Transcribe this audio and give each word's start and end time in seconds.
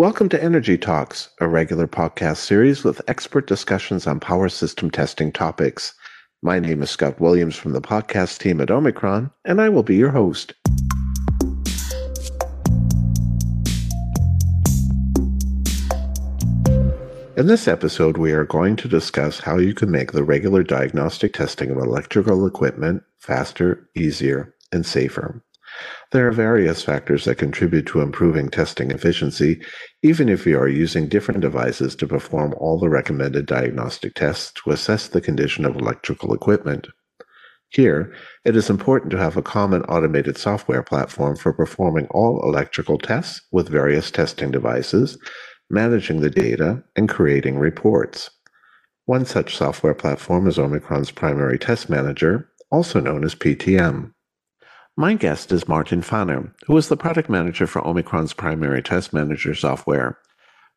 Welcome 0.00 0.30
to 0.30 0.42
Energy 0.42 0.78
Talks, 0.78 1.28
a 1.42 1.46
regular 1.46 1.86
podcast 1.86 2.38
series 2.38 2.84
with 2.84 3.02
expert 3.06 3.46
discussions 3.46 4.06
on 4.06 4.18
power 4.18 4.48
system 4.48 4.90
testing 4.90 5.30
topics. 5.30 5.92
My 6.40 6.58
name 6.58 6.82
is 6.82 6.88
Scott 6.88 7.20
Williams 7.20 7.54
from 7.54 7.72
the 7.72 7.82
podcast 7.82 8.38
team 8.38 8.62
at 8.62 8.70
Omicron, 8.70 9.30
and 9.44 9.60
I 9.60 9.68
will 9.68 9.82
be 9.82 9.96
your 9.96 10.08
host. 10.08 10.54
In 17.36 17.46
this 17.46 17.68
episode, 17.68 18.16
we 18.16 18.32
are 18.32 18.46
going 18.46 18.76
to 18.76 18.88
discuss 18.88 19.40
how 19.40 19.58
you 19.58 19.74
can 19.74 19.90
make 19.90 20.12
the 20.12 20.24
regular 20.24 20.62
diagnostic 20.62 21.34
testing 21.34 21.70
of 21.70 21.76
electrical 21.76 22.46
equipment 22.46 23.02
faster, 23.18 23.86
easier, 23.94 24.54
and 24.72 24.86
safer. 24.86 25.44
There 26.12 26.26
are 26.26 26.32
various 26.32 26.82
factors 26.82 27.24
that 27.24 27.38
contribute 27.38 27.86
to 27.86 28.00
improving 28.00 28.50
testing 28.50 28.90
efficiency, 28.90 29.62
even 30.02 30.28
if 30.28 30.46
you 30.46 30.58
are 30.58 30.68
using 30.68 31.08
different 31.08 31.40
devices 31.40 31.94
to 31.96 32.06
perform 32.06 32.54
all 32.58 32.78
the 32.78 32.88
recommended 32.88 33.46
diagnostic 33.46 34.14
tests 34.14 34.52
to 34.62 34.70
assess 34.70 35.08
the 35.08 35.20
condition 35.20 35.64
of 35.64 35.76
electrical 35.76 36.34
equipment. 36.34 36.88
Here, 37.70 38.12
it 38.44 38.56
is 38.56 38.68
important 38.68 39.12
to 39.12 39.18
have 39.18 39.36
a 39.36 39.42
common 39.42 39.82
automated 39.82 40.36
software 40.36 40.82
platform 40.82 41.36
for 41.36 41.52
performing 41.52 42.08
all 42.10 42.42
electrical 42.42 42.98
tests 42.98 43.40
with 43.52 43.68
various 43.68 44.10
testing 44.10 44.50
devices, 44.50 45.16
managing 45.70 46.20
the 46.20 46.30
data, 46.30 46.82
and 46.96 47.08
creating 47.08 47.58
reports. 47.58 48.28
One 49.06 49.24
such 49.24 49.56
software 49.56 49.94
platform 49.94 50.48
is 50.48 50.58
Omicron's 50.58 51.12
Primary 51.12 51.58
Test 51.58 51.88
Manager, 51.88 52.48
also 52.72 52.98
known 52.98 53.24
as 53.24 53.36
PTM. 53.36 54.12
My 54.96 55.14
guest 55.14 55.52
is 55.52 55.68
Martin 55.68 56.02
Fanner, 56.02 56.52
who 56.66 56.76
is 56.76 56.88
the 56.88 56.96
product 56.96 57.30
manager 57.30 57.66
for 57.68 57.86
Omicron's 57.86 58.32
Primary 58.32 58.82
Test 58.82 59.12
Manager 59.12 59.54
software. 59.54 60.18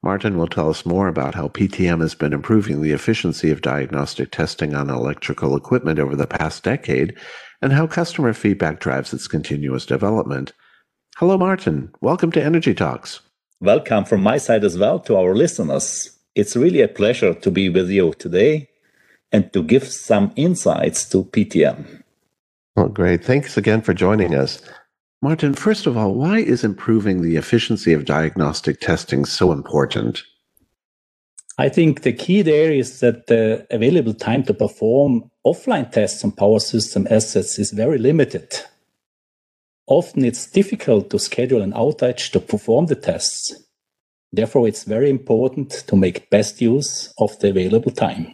Martin 0.04 0.38
will 0.38 0.48
tell 0.48 0.70
us 0.70 0.86
more 0.86 1.08
about 1.08 1.34
how 1.34 1.48
PTM 1.48 2.00
has 2.00 2.14
been 2.14 2.32
improving 2.32 2.82
the 2.82 2.92
efficiency 2.92 3.50
of 3.50 3.62
diagnostic 3.62 4.32
testing 4.32 4.76
on 4.76 4.90
electrical 4.90 5.58
equipment 5.58 5.98
over 5.98 6.16
the 6.16 6.28
past 6.28 6.64
decade 6.64 7.18
and 7.62 7.74
how 7.74 7.88
customer 7.88 8.34
feedback 8.34 8.80
drives 8.80 9.14
its 9.14 9.28
continuous 9.28 9.86
development. 9.86 10.54
Hello, 11.18 11.36
Martin. 11.36 11.92
Welcome 12.00 12.32
to 12.34 12.44
Energy 12.44 12.76
Talks. 12.76 13.22
Welcome 13.62 14.06
from 14.06 14.22
my 14.22 14.38
side 14.38 14.64
as 14.64 14.78
well 14.78 15.00
to 15.00 15.18
our 15.18 15.34
listeners. 15.34 16.12
It's 16.36 16.56
really 16.56 16.82
a 16.82 16.88
pleasure 16.88 17.34
to 17.34 17.52
be 17.52 17.68
with 17.68 17.90
you 17.90 18.14
today 18.14 18.70
and 19.32 19.52
to 19.54 19.64
give 19.64 19.88
some 19.88 20.32
insights 20.36 21.10
to 21.10 21.24
PTM. 21.26 22.03
Well, 22.76 22.90
great. 22.90 23.24
Thanks 23.24 23.56
again 23.56 23.82
for 23.82 23.94
joining 23.94 24.34
us. 24.34 24.62
Martin, 25.22 25.54
first 25.54 25.86
of 25.86 25.96
all, 25.96 26.14
why 26.16 26.40
is 26.40 26.64
improving 26.64 27.22
the 27.22 27.36
efficiency 27.36 27.94
of 27.94 28.06
diagnostic 28.06 28.80
testing 28.80 29.26
so 29.26 29.52
important? 29.52 30.24
I 31.58 31.70
think 31.70 32.02
the 32.02 32.14
key 32.14 32.42
there 32.42 32.72
is 32.72 33.00
that 33.02 33.28
the 33.28 33.68
available 33.70 34.16
time 34.16 34.44
to 34.46 34.54
perform 34.54 35.30
offline 35.46 35.92
tests 35.92 36.24
on 36.24 36.32
power 36.32 36.60
system 36.60 37.08
assets 37.12 37.60
is 37.60 37.72
very 37.72 38.00
limited. 38.00 38.52
Often 39.86 40.26
it's 40.26 40.50
difficult 40.50 41.12
to 41.12 41.20
schedule 41.20 41.62
an 41.62 41.74
outage 41.74 42.32
to 42.32 42.40
perform 42.40 42.88
the 42.88 42.96
tests. 42.96 43.54
Therefore, 44.32 44.68
it's 44.68 44.84
very 44.84 45.12
important 45.12 45.70
to 45.88 45.96
make 45.96 46.32
best 46.32 46.60
use 46.60 47.14
of 47.20 47.38
the 47.40 47.50
available 47.50 47.92
time. 47.92 48.34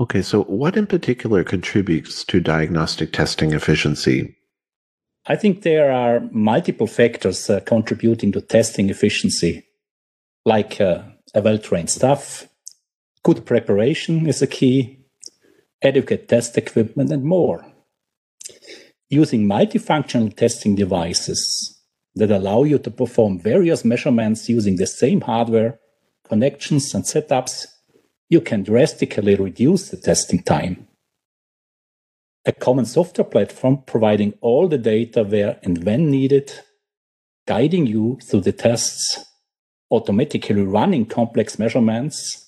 Okay, 0.00 0.22
so 0.22 0.44
what 0.44 0.76
in 0.76 0.86
particular 0.86 1.42
contributes 1.42 2.24
to 2.26 2.40
diagnostic 2.40 3.12
testing 3.12 3.52
efficiency? 3.52 4.36
I 5.26 5.34
think 5.34 5.62
there 5.62 5.90
are 5.92 6.20
multiple 6.30 6.86
factors 6.86 7.50
uh, 7.50 7.60
contributing 7.60 8.32
to 8.32 8.40
testing 8.40 8.90
efficiency, 8.90 9.66
like 10.44 10.80
uh, 10.80 11.02
a 11.34 11.42
well 11.42 11.58
trained 11.58 11.90
staff, 11.90 12.48
good 13.22 13.44
preparation 13.44 14.26
is 14.26 14.40
a 14.40 14.46
key, 14.46 15.04
adequate 15.82 16.28
test 16.28 16.56
equipment, 16.56 17.12
and 17.12 17.24
more. 17.24 17.66
Using 19.10 19.46
multifunctional 19.46 20.34
testing 20.34 20.76
devices 20.76 21.78
that 22.14 22.30
allow 22.30 22.62
you 22.62 22.78
to 22.78 22.90
perform 22.90 23.40
various 23.40 23.84
measurements 23.84 24.48
using 24.48 24.76
the 24.76 24.86
same 24.86 25.20
hardware, 25.22 25.78
connections, 26.26 26.94
and 26.94 27.04
setups 27.04 27.66
you 28.28 28.40
can 28.40 28.62
drastically 28.62 29.34
reduce 29.34 29.88
the 29.88 29.96
testing 29.96 30.42
time. 30.42 30.86
A 32.44 32.52
common 32.52 32.84
software 32.84 33.24
platform 33.24 33.82
providing 33.86 34.34
all 34.40 34.68
the 34.68 34.78
data 34.78 35.22
where 35.22 35.58
and 35.62 35.84
when 35.84 36.10
needed, 36.10 36.52
guiding 37.46 37.86
you 37.86 38.18
through 38.22 38.42
the 38.42 38.52
tests, 38.52 39.24
automatically 39.90 40.62
running 40.62 41.06
complex 41.06 41.58
measurements, 41.58 42.46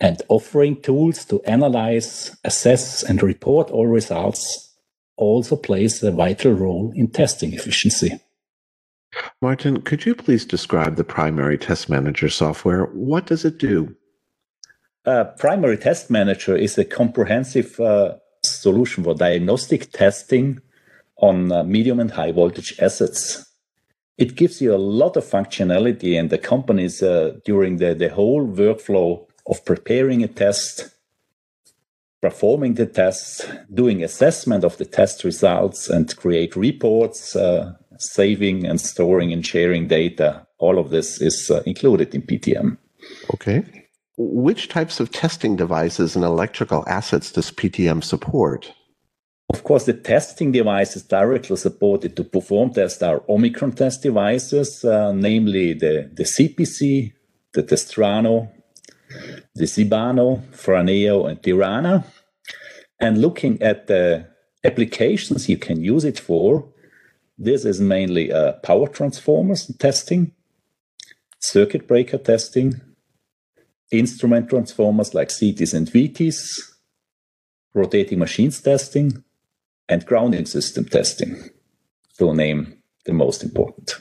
and 0.00 0.22
offering 0.28 0.80
tools 0.80 1.24
to 1.26 1.42
analyze, 1.42 2.36
assess, 2.44 3.02
and 3.02 3.22
report 3.22 3.70
all 3.70 3.86
results 3.86 4.70
also 5.16 5.54
plays 5.54 6.02
a 6.02 6.10
vital 6.10 6.52
role 6.52 6.92
in 6.96 7.10
testing 7.10 7.52
efficiency. 7.52 8.18
Martin, 9.42 9.82
could 9.82 10.06
you 10.06 10.14
please 10.14 10.46
describe 10.46 10.96
the 10.96 11.04
primary 11.04 11.58
test 11.58 11.90
manager 11.90 12.28
software? 12.28 12.84
What 12.86 13.26
does 13.26 13.44
it 13.44 13.58
do? 13.58 13.94
Uh, 15.06 15.24
primary 15.38 15.78
Test 15.78 16.10
Manager 16.10 16.54
is 16.56 16.76
a 16.76 16.84
comprehensive 16.84 17.80
uh, 17.80 18.16
solution 18.42 19.04
for 19.04 19.14
diagnostic 19.14 19.92
testing 19.92 20.60
on 21.16 21.52
uh, 21.52 21.62
medium 21.62 22.00
and 22.00 22.10
high 22.10 22.32
voltage 22.32 22.78
assets. 22.80 23.46
It 24.18 24.36
gives 24.36 24.60
you 24.60 24.74
a 24.74 24.76
lot 24.76 25.16
of 25.16 25.24
functionality 25.24 26.18
and 26.18 26.28
the 26.28 26.38
companies 26.38 27.02
uh, 27.02 27.38
during 27.44 27.78
the, 27.78 27.94
the 27.94 28.10
whole 28.10 28.46
workflow 28.46 29.26
of 29.46 29.64
preparing 29.64 30.22
a 30.22 30.28
test, 30.28 30.94
performing 32.20 32.74
the 32.74 32.86
tests, 32.86 33.46
doing 33.72 34.04
assessment 34.04 34.64
of 34.64 34.76
the 34.76 34.84
test 34.84 35.24
results, 35.24 35.88
and 35.88 36.14
create 36.16 36.54
reports, 36.56 37.34
uh, 37.34 37.72
saving 37.98 38.66
and 38.66 38.80
storing 38.80 39.32
and 39.32 39.46
sharing 39.46 39.88
data. 39.88 40.46
All 40.58 40.78
of 40.78 40.90
this 40.90 41.22
is 41.22 41.50
uh, 41.50 41.62
included 41.64 42.14
in 42.14 42.20
PTM. 42.20 42.76
Okay. 43.32 43.79
Which 44.22 44.68
types 44.68 45.00
of 45.00 45.10
testing 45.10 45.56
devices 45.56 46.14
and 46.14 46.26
electrical 46.26 46.84
assets 46.86 47.32
does 47.32 47.50
PTM 47.50 48.04
support? 48.04 48.70
Of 49.48 49.64
course, 49.64 49.86
the 49.86 49.94
testing 49.94 50.52
devices 50.52 51.02
directly 51.02 51.56
supported 51.56 52.16
to 52.16 52.24
perform 52.24 52.74
tests 52.74 53.02
are 53.02 53.22
Omicron 53.30 53.72
test 53.72 54.02
devices, 54.02 54.84
uh, 54.84 55.12
namely 55.12 55.72
the, 55.72 56.10
the 56.12 56.24
CPC, 56.24 57.14
the 57.54 57.62
Testrano, 57.62 58.50
the 59.54 59.64
Cibano, 59.64 60.42
Franeo, 60.50 61.26
and 61.26 61.40
Dirana. 61.40 62.04
And 63.00 63.22
looking 63.22 63.60
at 63.62 63.86
the 63.86 64.28
applications 64.62 65.48
you 65.48 65.56
can 65.56 65.82
use 65.82 66.04
it 66.04 66.18
for, 66.18 66.68
this 67.38 67.64
is 67.64 67.80
mainly 67.80 68.30
uh, 68.30 68.52
power 68.62 68.86
transformers 68.86 69.74
testing, 69.78 70.32
circuit 71.38 71.88
breaker 71.88 72.18
testing, 72.18 72.82
instrument 73.90 74.48
transformers 74.48 75.14
like 75.14 75.28
CTs 75.28 75.74
and 75.74 75.86
VTs, 75.86 76.60
rotating 77.74 78.18
machines 78.18 78.60
testing, 78.60 79.24
and 79.88 80.06
grounding 80.06 80.46
system 80.46 80.84
testing, 80.84 81.50
to 82.18 82.34
name 82.34 82.80
the 83.04 83.12
most 83.12 83.42
important. 83.42 84.00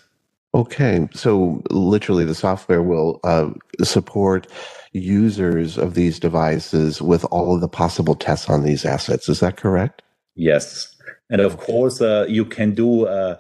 Okay, 0.53 1.07
so 1.13 1.61
literally 1.69 2.25
the 2.25 2.35
software 2.35 2.81
will 2.81 3.19
uh, 3.23 3.49
support 3.83 4.47
users 4.93 5.77
of 5.77 5.93
these 5.93 6.19
devices 6.19 7.01
with 7.01 7.23
all 7.25 7.53
of 7.53 7.61
the 7.61 7.67
possible 7.67 8.15
tests 8.15 8.49
on 8.49 8.63
these 8.63 8.83
assets. 8.83 9.29
Is 9.29 9.41
that 9.41 9.57
correct? 9.57 10.01
Yes. 10.35 10.95
And 11.29 11.41
of 11.41 11.57
course, 11.57 12.01
uh, 12.01 12.25
you 12.27 12.45
can 12.45 12.73
do 12.73 13.05
uh, 13.05 13.37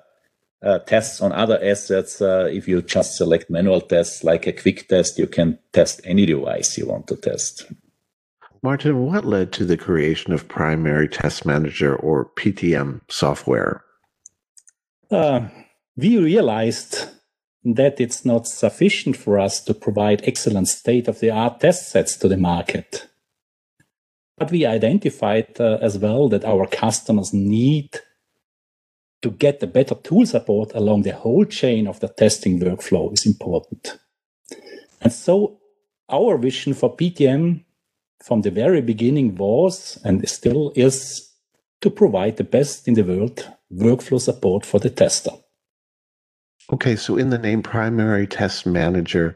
uh, 0.63 0.79
tests 0.79 1.21
on 1.21 1.31
other 1.31 1.59
assets. 1.63 2.21
Uh, 2.21 2.49
if 2.51 2.67
you 2.67 2.81
just 2.81 3.15
select 3.15 3.49
manual 3.49 3.81
tests 3.81 4.23
like 4.23 4.47
a 4.47 4.53
quick 4.53 4.87
test, 4.87 5.17
you 5.17 5.27
can 5.27 5.57
test 5.73 6.01
any 6.03 6.25
device 6.25 6.77
you 6.77 6.87
want 6.87 7.07
to 7.07 7.15
test. 7.15 7.65
Martin, 8.61 9.05
what 9.05 9.23
led 9.23 9.53
to 9.53 9.65
the 9.65 9.77
creation 9.77 10.33
of 10.33 10.49
Primary 10.49 11.07
Test 11.07 11.45
Manager 11.45 11.95
or 11.95 12.29
PTM 12.35 13.01
software? 13.09 13.83
Uh, 15.09 15.47
we 15.95 16.17
realized 16.17 17.09
that 17.63 17.99
it's 17.99 18.25
not 18.25 18.47
sufficient 18.47 19.15
for 19.15 19.39
us 19.39 19.61
to 19.61 19.73
provide 19.73 20.21
excellent 20.23 20.67
state 20.67 21.07
of 21.07 21.19
the 21.19 21.29
art 21.29 21.59
test 21.59 21.89
sets 21.89 22.17
to 22.17 22.27
the 22.27 22.37
market. 22.37 23.07
But 24.37 24.51
we 24.51 24.65
identified 24.65 25.59
uh, 25.59 25.77
as 25.81 25.97
well 25.97 26.29
that 26.29 26.45
our 26.45 26.65
customers 26.67 27.33
need 27.33 27.99
to 29.21 29.31
get 29.31 29.59
the 29.59 29.67
better 29.67 29.95
tool 29.95 30.25
support 30.25 30.71
along 30.73 31.01
the 31.01 31.13
whole 31.13 31.45
chain 31.45 31.87
of 31.87 31.99
the 31.99 32.07
testing 32.07 32.59
workflow 32.59 33.11
is 33.13 33.25
important. 33.25 33.99
And 35.01 35.11
so 35.11 35.59
our 36.09 36.37
vision 36.37 36.73
for 36.73 36.95
PTM 36.95 37.63
from 38.23 38.41
the 38.41 38.51
very 38.51 38.81
beginning 38.81 39.35
was 39.35 39.99
and 40.03 40.27
still 40.27 40.71
is 40.75 41.29
to 41.81 41.89
provide 41.89 42.37
the 42.37 42.43
best 42.43 42.87
in 42.87 42.93
the 42.93 43.03
world 43.03 43.47
workflow 43.71 44.19
support 44.19 44.65
for 44.65 44.79
the 44.79 44.89
tester. 44.89 45.31
Okay, 46.71 46.95
so 46.95 47.17
in 47.17 47.29
the 47.29 47.37
name 47.37 47.63
primary 47.63 48.27
test 48.27 48.65
manager, 48.65 49.35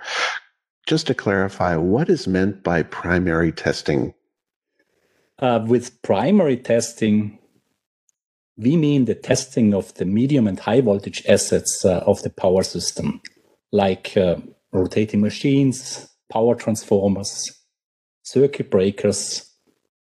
just 0.85 1.07
to 1.07 1.13
clarify, 1.13 1.75
what 1.75 2.09
is 2.09 2.27
meant 2.27 2.63
by 2.63 2.83
primary 2.83 3.51
testing? 3.51 4.13
Uh, 5.39 5.65
with 5.65 5.99
primary 6.01 6.57
testing, 6.57 7.39
we 8.57 8.77
mean 8.77 9.05
the 9.05 9.15
testing 9.15 9.73
of 9.73 9.93
the 9.95 10.05
medium 10.05 10.47
and 10.47 10.59
high 10.59 10.81
voltage 10.81 11.23
assets 11.27 11.83
uh, 11.85 12.03
of 12.05 12.21
the 12.21 12.29
power 12.29 12.63
system, 12.63 13.21
like 13.71 14.15
uh, 14.15 14.35
rotating 14.71 15.21
machines, 15.21 16.07
power 16.31 16.55
transformers, 16.55 17.51
circuit 18.23 18.69
breakers, 18.69 19.49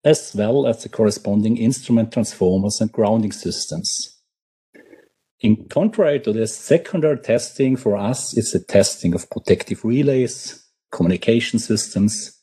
as 0.03 0.33
well 0.33 0.65
as 0.67 0.83
the 0.83 0.89
corresponding 0.89 1.57
instrument 1.57 2.13
transformers 2.13 2.79
and 2.79 2.91
grounding 2.91 3.31
systems. 3.31 4.17
In 5.41 5.67
contrary 5.67 6.19
to 6.21 6.33
this, 6.33 6.55
secondary 6.55 7.19
testing 7.19 7.75
for 7.75 7.95
us 7.95 8.35
is 8.35 8.51
the 8.51 8.59
testing 8.59 9.13
of 9.13 9.29
protective 9.29 9.83
relays, 9.83 10.65
communication 10.91 11.59
systems, 11.59 12.41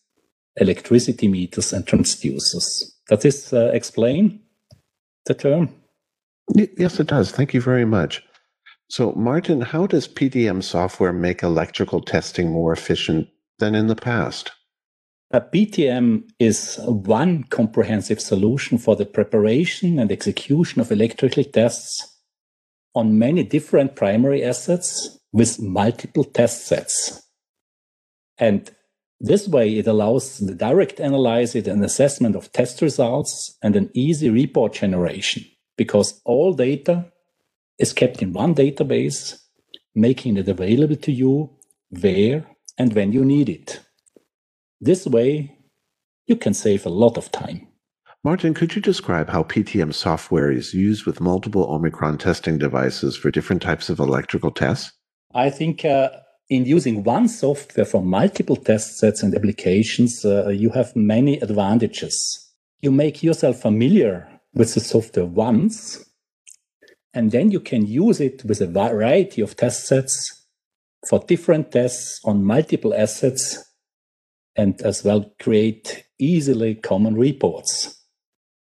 electricity 0.57 1.27
meters, 1.27 1.73
and 1.73 1.85
transducers. 1.87 2.85
Does 3.09 3.23
this 3.23 3.53
uh, 3.53 3.71
explain 3.73 4.41
the 5.27 5.35
term? 5.35 5.71
Yes, 6.55 7.01
it 7.01 7.07
does. 7.07 7.31
Thank 7.31 7.55
you 7.55 7.61
very 7.61 7.85
much. 7.85 8.23
So, 8.89 9.13
Martin, 9.13 9.63
how 9.63 9.87
does 9.87 10.07
PTM 10.07 10.63
software 10.63 11.13
make 11.13 11.43
electrical 11.43 12.01
testing 12.01 12.51
more 12.51 12.73
efficient 12.73 13.29
than 13.59 13.75
in 13.75 13.87
the 13.87 13.97
past? 13.97 14.53
Uh, 15.33 15.39
A 15.39 15.41
PTM 15.41 16.25
is 16.39 16.79
one 16.87 17.45
comprehensive 17.45 18.21
solution 18.21 18.79
for 18.79 18.95
the 18.95 19.07
preparation 19.07 19.99
and 19.99 20.13
execution 20.13 20.81
of 20.81 20.93
electrical 20.93 21.45
tests 21.45 22.21
on 22.95 23.19
many 23.19 23.43
different 23.43 23.97
primary 23.97 24.45
assets 24.45 25.19
with 25.33 25.61
multiple 25.61 26.25
test 26.25 26.67
sets. 26.67 27.23
And 28.39 28.71
this 29.19 29.49
way, 29.49 29.79
it 29.79 29.87
allows 29.87 30.39
the 30.39 30.55
direct 30.55 31.01
analysis 31.01 31.67
and 31.67 31.83
assessment 31.85 32.37
of 32.37 32.53
test 32.53 32.83
results 32.83 33.57
and 33.63 33.75
an 33.75 33.91
easy 33.95 34.29
report 34.29 34.75
generation 34.75 35.45
because 35.77 36.21
all 36.25 36.53
data 36.53 37.07
is 37.79 37.93
kept 37.93 38.23
in 38.23 38.33
one 38.33 38.55
database, 38.55 39.39
making 39.95 40.37
it 40.37 40.49
available 40.49 40.97
to 40.97 41.13
you 41.13 41.51
where 41.91 42.47
and 42.79 42.93
when 42.95 43.13
you 43.13 43.25
need 43.25 43.49
it. 43.49 43.81
This 44.81 45.07
way, 45.07 45.57
you 46.27 46.37
can 46.37 46.55
save 46.55 46.87
a 46.87 46.91
lot 46.91 47.17
of 47.17 47.31
time. 47.31 47.69
Martin, 48.23 48.55
could 48.55 48.75
you 48.75 48.81
describe 48.81 49.29
how 49.29 49.43
PTM 49.43 49.93
software 49.93 50.51
is 50.51 50.73
used 50.73 51.05
with 51.05 51.21
multiple 51.21 51.65
Omicron 51.65 52.17
testing 52.17 52.57
devices 52.57 53.17
for 53.17 53.31
different 53.31 53.61
types 53.61 53.91
of 53.91 53.99
electrical 53.99 54.51
tests? 54.51 54.93
I 55.35 55.51
think 55.51 55.85
uh, 55.85 56.11
in 56.49 56.65
using 56.65 57.03
one 57.03 57.29
software 57.29 57.85
for 57.85 58.03
multiple 58.03 58.57
test 58.57 58.99
sets 58.99 59.23
and 59.23 59.35
applications, 59.35 60.25
uh, 60.25 60.49
you 60.49 60.71
have 60.71 60.97
many 60.97 61.39
advantages. 61.41 62.41
You 62.81 62.93
make 62.93 63.23
yourself 63.23 63.61
familiar 63.61 64.27
with 64.55 64.75
the 64.75 64.81
software 64.81 65.27
once, 65.27 66.05
and 67.13 67.31
then 67.31 67.51
you 67.51 67.61
can 67.61 67.87
use 67.87 68.21
it 68.21 68.45
with 68.45 68.61
a 68.61 68.67
variety 68.67 69.41
of 69.41 69.57
test 69.57 69.87
sets 69.87 70.47
for 71.09 71.21
different 71.21 71.73
tests 71.73 72.21
on 72.25 72.45
multiple 72.45 72.95
assets 72.95 73.73
and 74.57 74.81
as 74.83 75.05
well 75.05 75.33
create 75.41 76.05
easily 76.19 76.75
common 76.75 77.15
reports. 77.15 78.01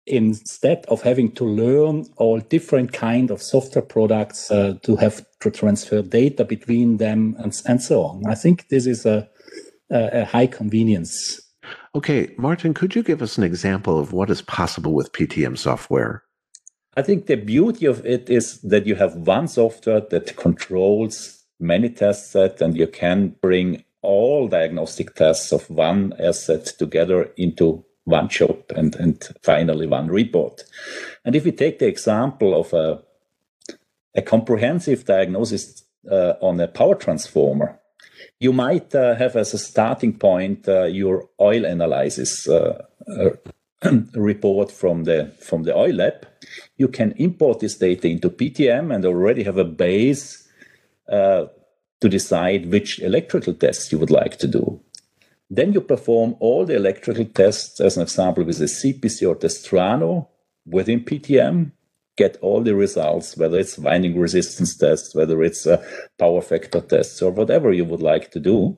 Instead 0.08 0.84
of 0.88 1.04
having 1.04 1.32
to 1.34 1.46
learn 1.46 2.06
all 2.18 2.40
different 2.40 2.92
kind 2.92 3.30
of 3.30 3.42
software 3.42 3.84
products 3.84 4.50
uh, 4.50 4.74
to 4.84 4.96
have 4.96 5.24
to 5.42 5.52
transfer 5.52 6.02
data 6.02 6.44
between 6.44 6.98
them 6.98 7.36
and, 7.38 7.62
and 7.68 7.82
so 7.82 8.04
on. 8.04 8.24
I 8.28 8.36
think 8.36 8.68
this 8.70 8.88
is 8.88 9.06
a, 9.06 9.30
a, 9.92 10.22
a 10.22 10.26
high 10.26 10.48
convenience 10.48 11.40
okay 11.96 12.34
martin 12.38 12.74
could 12.74 12.96
you 12.96 13.04
give 13.04 13.22
us 13.22 13.38
an 13.38 13.44
example 13.44 14.00
of 14.00 14.14
what 14.14 14.30
is 14.30 14.42
possible 14.42 14.94
with 14.94 15.12
ptm 15.12 15.58
software 15.58 16.24
i 16.98 17.02
think 17.02 17.26
the 17.26 17.36
beauty 17.36 17.86
of 17.86 18.06
it 18.06 18.30
is 18.30 18.60
that 18.62 18.86
you 18.86 18.96
have 18.96 19.16
one 19.16 19.48
software 19.48 20.02
that 20.02 20.36
controls 20.36 21.44
many 21.60 21.90
test 21.90 22.32
sets 22.32 22.62
and 22.62 22.76
you 22.76 22.88
can 22.88 23.36
bring 23.42 23.84
all 24.02 24.48
diagnostic 24.48 25.16
tests 25.16 25.52
of 25.52 25.70
one 25.70 26.14
asset 26.20 26.66
together 26.66 27.32
into 27.38 27.86
one 28.06 28.30
job 28.30 28.58
and, 28.76 28.96
and 28.96 29.30
finally 29.44 29.88
one 29.88 30.08
report. 30.08 30.64
And 31.24 31.36
if 31.36 31.46
we 31.46 31.52
take 31.52 31.80
the 31.80 31.88
example 31.88 32.60
of 32.60 32.74
a, 32.74 33.02
a 34.16 34.22
comprehensive 34.22 35.06
diagnosis 35.06 35.84
uh, 36.10 36.34
on 36.42 36.60
a 36.60 36.68
power 36.68 36.96
transformer, 36.96 37.80
you 38.40 38.54
might 38.54 38.94
uh, 38.96 39.16
have 39.16 39.36
as 39.36 39.54
a 39.54 39.58
starting 39.58 40.18
point 40.18 40.68
uh, 40.68 40.84
your 40.84 41.30
oil 41.40 41.66
analysis 41.66 42.48
uh, 42.48 42.82
report 44.14 44.72
from 44.72 45.04
the 45.06 45.34
from 45.40 45.64
the 45.64 45.76
oil 45.76 45.94
lab. 45.94 46.28
You 46.78 46.88
can 46.88 47.14
import 47.18 47.60
this 47.60 47.78
data 47.78 48.08
into 48.08 48.30
PTM 48.30 48.94
and 48.94 49.06
already 49.06 49.44
have 49.44 49.58
a 49.58 49.64
base 49.64 50.48
uh, 51.12 51.46
to 52.02 52.10
decide 52.10 52.72
which 52.72 53.00
electrical 53.00 53.54
tests 53.54 53.92
you 53.92 54.00
would 54.00 54.12
like 54.12 54.38
to 54.38 54.48
do. 54.48 54.82
Then 55.50 55.74
you 55.74 55.82
perform 55.82 56.36
all 56.40 56.66
the 56.66 56.76
electrical 56.76 57.26
tests, 57.26 57.82
as 57.82 57.98
an 57.98 58.04
example, 58.04 58.44
with 58.44 58.58
the 58.58 58.66
CPC 58.66 59.28
or 59.28 59.36
the 59.36 59.48
strano 59.50 60.28
within 60.66 61.02
PTM, 61.04 61.72
get 62.18 62.38
all 62.42 62.62
the 62.62 62.76
results, 62.76 63.38
whether 63.38 63.60
it's 63.60 63.78
winding 63.78 64.20
resistance 64.20 64.78
tests, 64.78 65.16
whether 65.16 65.42
it's 65.44 65.68
power 66.20 66.42
factor 66.42 66.82
tests, 66.82 67.22
or 67.22 67.32
whatever 67.32 67.72
you 67.72 67.86
would 67.86 68.02
like 68.02 68.32
to 68.32 68.40
do. 68.40 68.78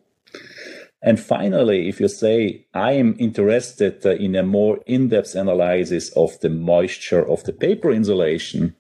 And 1.02 1.20
finally, 1.20 1.90
if 1.90 2.00
you 2.00 2.08
say, 2.08 2.66
I 2.74 2.94
am 2.94 3.16
interested 3.20 4.06
uh, 4.06 4.12
in 4.12 4.36
a 4.36 4.44
more 4.44 4.80
in 4.86 5.10
depth 5.10 5.36
analysis 5.36 6.10
of 6.16 6.40
the 6.40 6.50
moisture 6.50 7.28
of 7.28 7.44
the 7.44 7.52
paper 7.52 7.92
insulation, 7.92 8.76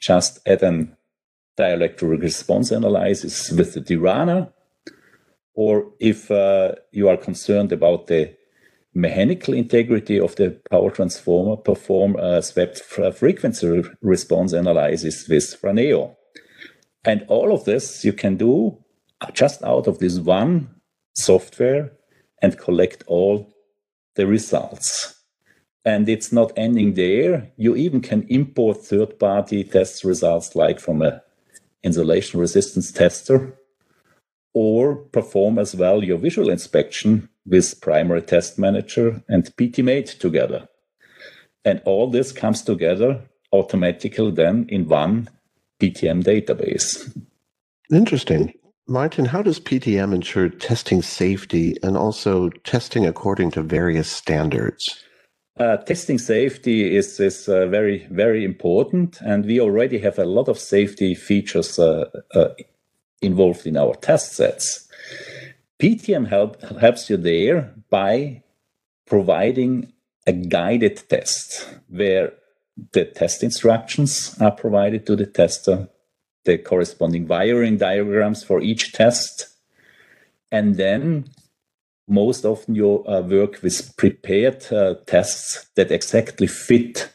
just 0.00 0.40
add 0.44 0.62
an 0.62 0.96
dielectric 1.56 2.20
response 2.20 2.70
analysis 2.70 3.50
with 3.50 3.74
the 3.74 3.80
Dirana 3.80 4.52
or 5.54 5.90
if 5.98 6.30
uh, 6.30 6.72
you 6.92 7.08
are 7.08 7.16
concerned 7.16 7.72
about 7.72 8.06
the 8.06 8.32
mechanical 8.94 9.54
integrity 9.54 10.18
of 10.18 10.34
the 10.36 10.60
power 10.70 10.90
transformer, 10.90 11.56
perform 11.56 12.16
a 12.16 12.42
swept 12.42 12.80
frequency 12.80 13.82
response 14.02 14.52
analysis 14.52 15.28
with 15.28 15.56
Franeo. 15.60 16.16
And 17.04 17.24
all 17.28 17.52
of 17.52 17.64
this 17.64 18.04
you 18.04 18.12
can 18.12 18.36
do 18.36 18.78
just 19.32 19.62
out 19.62 19.86
of 19.86 19.98
this 19.98 20.18
one 20.18 20.68
software 21.14 21.92
and 22.42 22.58
collect 22.58 23.04
all 23.06 23.52
the 24.14 24.26
results. 24.26 25.14
And 25.84 26.08
it's 26.08 26.32
not 26.32 26.52
ending 26.56 26.94
there. 26.94 27.50
You 27.56 27.76
even 27.76 28.00
can 28.00 28.26
import 28.28 28.84
third 28.84 29.18
party 29.18 29.64
test 29.64 30.04
results 30.04 30.54
like 30.54 30.80
from 30.80 31.02
a 31.02 31.22
insulation 31.82 32.40
resistance 32.40 32.90
tester 32.92 33.56
or 34.52 34.96
perform 34.96 35.58
as 35.58 35.74
well 35.74 36.02
your 36.02 36.18
visual 36.18 36.50
inspection 36.50 37.28
with 37.48 37.80
Primary 37.80 38.22
Test 38.22 38.58
Manager 38.58 39.22
and 39.28 39.44
PTMate 39.56 40.18
together. 40.18 40.68
And 41.64 41.82
all 41.84 42.10
this 42.10 42.32
comes 42.32 42.62
together 42.62 43.22
automatically 43.52 44.30
then 44.30 44.66
in 44.68 44.88
one 44.88 45.28
PTM 45.80 46.22
database. 46.24 47.10
Interesting. 47.90 48.52
Martin, 48.86 49.26
how 49.26 49.42
does 49.42 49.60
PTM 49.60 50.14
ensure 50.14 50.48
testing 50.48 51.02
safety 51.02 51.76
and 51.82 51.96
also 51.96 52.48
testing 52.64 53.06
according 53.06 53.50
to 53.52 53.62
various 53.62 54.10
standards? 54.10 55.04
Uh, 55.58 55.76
testing 55.76 56.18
safety 56.18 56.96
is, 56.96 57.18
is 57.20 57.48
uh, 57.48 57.66
very, 57.66 58.06
very 58.10 58.44
important, 58.44 59.20
and 59.20 59.44
we 59.44 59.60
already 59.60 59.98
have 59.98 60.18
a 60.18 60.24
lot 60.24 60.48
of 60.48 60.58
safety 60.58 61.14
features 61.14 61.78
uh, 61.78 62.04
uh 62.34 62.48
involved 63.20 63.66
in 63.66 63.76
our 63.76 63.94
test 63.96 64.34
sets. 64.34 64.88
PTM 65.78 66.28
help, 66.28 66.60
helps 66.80 67.08
you 67.08 67.16
there 67.16 67.74
by 67.88 68.42
providing 69.06 69.92
a 70.26 70.32
guided 70.32 71.08
test 71.08 71.68
where 71.88 72.32
the 72.92 73.04
test 73.04 73.42
instructions 73.42 74.36
are 74.40 74.50
provided 74.50 75.06
to 75.06 75.16
the 75.16 75.26
tester, 75.26 75.88
the 76.44 76.58
corresponding 76.58 77.26
wiring 77.26 77.76
diagrams 77.76 78.42
for 78.42 78.60
each 78.60 78.92
test, 78.92 79.48
and 80.50 80.76
then 80.76 81.24
most 82.08 82.44
often 82.44 82.74
you 82.74 83.04
uh, 83.06 83.20
work 83.20 83.62
with 83.62 83.96
prepared 83.96 84.64
uh, 84.72 84.94
tests 85.06 85.66
that 85.76 85.92
exactly 85.92 86.46
fit 86.46 87.12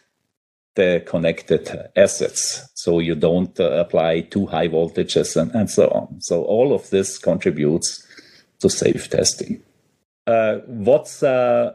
the 0.76 1.04
connected 1.06 1.70
assets. 1.96 2.70
So 2.76 3.00
you 3.00 3.16
don't 3.16 3.60
uh, 3.60 3.72
apply 3.72 4.22
too 4.22 4.46
high 4.48 4.68
voltages 4.68 5.36
and, 5.40 5.52
and 5.54 5.70
so 5.70 5.88
on. 5.90 6.22
So 6.22 6.44
all 6.44 6.74
of 6.74 6.90
this 6.90 7.18
contributes 7.18 8.03
to 8.64 8.70
safe 8.70 9.10
testing. 9.10 9.62
Uh, 10.26 10.60
what's 10.66 11.22
uh, 11.22 11.74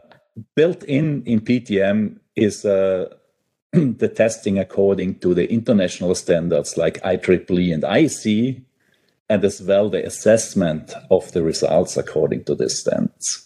built 0.55 0.83
in 0.83 1.23
in 1.23 1.39
PTM 1.39 2.19
is 2.35 2.65
uh, 2.65 3.05
the 3.71 4.09
testing 4.09 4.57
according 4.57 5.19
to 5.19 5.33
the 5.33 5.49
international 5.51 6.15
standards 6.15 6.75
like 6.77 7.01
IEEE 7.03 7.73
and 7.73 7.83
IEC, 7.83 8.63
and 9.29 9.45
as 9.45 9.61
well 9.61 9.89
the 9.89 10.05
assessment 10.05 10.93
of 11.11 11.31
the 11.31 11.43
results 11.43 11.95
according 11.95 12.43
to 12.45 12.55
the 12.55 12.69
standards. 12.69 13.45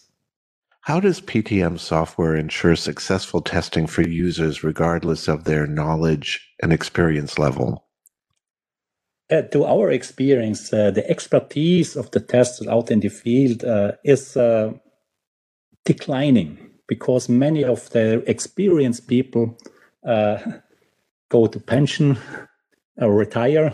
How 0.80 1.00
does 1.00 1.20
PTM 1.20 1.78
software 1.78 2.36
ensure 2.36 2.76
successful 2.76 3.40
testing 3.40 3.86
for 3.86 4.02
users 4.02 4.64
regardless 4.64 5.28
of 5.28 5.44
their 5.44 5.66
knowledge 5.66 6.46
and 6.62 6.72
experience 6.72 7.38
level? 7.38 7.83
Uh, 9.30 9.40
to 9.40 9.64
our 9.64 9.90
experience, 9.90 10.70
uh, 10.72 10.90
the 10.90 11.08
expertise 11.10 11.96
of 11.96 12.10
the 12.10 12.20
testers 12.20 12.68
out 12.68 12.90
in 12.90 13.00
the 13.00 13.08
field 13.08 13.64
uh, 13.64 13.92
is 14.04 14.36
uh, 14.36 14.70
declining 15.86 16.58
because 16.86 17.26
many 17.28 17.64
of 17.64 17.88
the 17.90 18.22
experienced 18.28 19.08
people 19.08 19.56
uh, 20.06 20.36
go 21.30 21.46
to 21.46 21.58
pension 21.58 22.18
or 22.98 23.14
retire. 23.14 23.72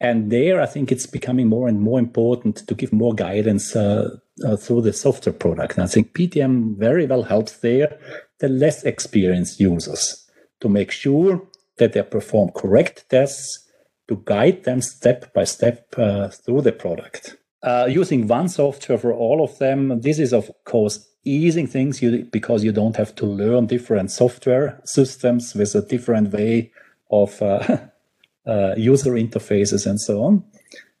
And 0.00 0.30
there, 0.30 0.60
I 0.60 0.66
think 0.66 0.92
it's 0.92 1.06
becoming 1.06 1.48
more 1.48 1.66
and 1.66 1.80
more 1.80 1.98
important 1.98 2.68
to 2.68 2.74
give 2.74 2.92
more 2.92 3.14
guidance 3.14 3.74
uh, 3.74 4.18
through 4.60 4.82
the 4.82 4.92
software 4.92 5.32
product. 5.32 5.74
And 5.74 5.82
I 5.82 5.86
think 5.88 6.12
PTM 6.12 6.76
very 6.78 7.06
well 7.06 7.24
helps 7.24 7.56
there 7.56 7.98
the 8.38 8.48
less 8.48 8.84
experienced 8.84 9.58
users 9.58 10.30
to 10.60 10.68
make 10.68 10.92
sure 10.92 11.42
that 11.78 11.94
they 11.94 12.02
perform 12.02 12.50
correct 12.54 13.06
tests 13.10 13.65
to 14.08 14.22
guide 14.24 14.64
them 14.64 14.80
step 14.80 15.32
by 15.34 15.44
step 15.44 15.94
uh, 15.98 16.28
through 16.28 16.62
the 16.62 16.72
product. 16.72 17.36
Uh, 17.62 17.86
using 17.88 18.28
one 18.28 18.48
software 18.48 18.98
for 18.98 19.12
all 19.12 19.42
of 19.42 19.58
them, 19.58 20.00
this 20.00 20.18
is 20.18 20.32
of 20.32 20.50
course 20.64 21.08
easing 21.24 21.66
things 21.66 22.00
you, 22.00 22.24
because 22.30 22.62
you 22.62 22.70
don't 22.70 22.96
have 22.96 23.14
to 23.16 23.26
learn 23.26 23.66
different 23.66 24.10
software 24.10 24.80
systems 24.84 25.54
with 25.54 25.74
a 25.74 25.82
different 25.82 26.32
way 26.32 26.70
of 27.10 27.40
uh, 27.42 27.78
uh 28.46 28.74
user 28.76 29.12
interfaces 29.12 29.86
and 29.86 30.00
so 30.00 30.22
on. 30.22 30.44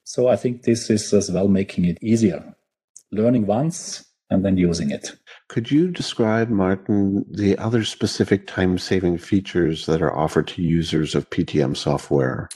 So 0.02 0.28
I 0.28 0.36
think 0.36 0.62
this 0.62 0.90
is 0.90 1.12
as 1.12 1.30
well 1.30 1.48
making 1.48 1.84
it 1.84 1.98
easier 2.02 2.56
learning 3.12 3.46
once 3.46 4.04
and 4.30 4.44
then 4.44 4.56
using 4.56 4.90
it. 4.90 5.16
Could 5.48 5.70
you 5.70 5.90
describe, 5.90 6.48
Martin, 6.48 7.24
the 7.30 7.56
other 7.58 7.84
specific 7.84 8.46
time 8.46 8.78
saving 8.78 9.18
features 9.18 9.86
that 9.86 10.02
are 10.02 10.14
offered 10.14 10.48
to 10.48 10.62
users 10.62 11.14
of 11.14 11.30
PTM 11.30 11.76
software? 11.76 12.48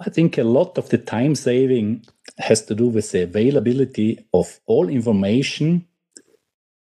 I 0.00 0.10
think 0.10 0.38
a 0.38 0.44
lot 0.44 0.76
of 0.76 0.88
the 0.88 0.98
time 0.98 1.34
saving 1.34 2.04
has 2.38 2.64
to 2.66 2.74
do 2.74 2.88
with 2.88 3.12
the 3.12 3.22
availability 3.22 4.26
of 4.32 4.60
all 4.66 4.88
information 4.88 5.86